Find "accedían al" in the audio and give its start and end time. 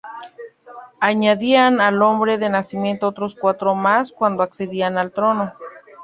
4.41-5.11